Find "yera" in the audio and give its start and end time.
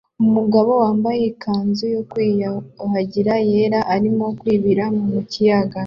3.49-3.79